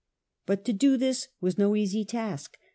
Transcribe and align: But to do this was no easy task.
But 0.47 0.65
to 0.65 0.73
do 0.73 0.97
this 0.97 1.27
was 1.41 1.59
no 1.59 1.75
easy 1.75 2.03
task. 2.05 2.57